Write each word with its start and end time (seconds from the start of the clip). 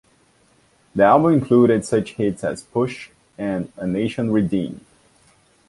The 0.95 1.03
album 1.03 1.31
included 1.33 1.85
such 1.85 2.13
hits 2.13 2.43
as 2.43 2.63
"Push" 2.63 3.11
and 3.37 3.71
"A 3.77 3.85
Nation 3.85 4.31
Redeemed". 4.31 4.83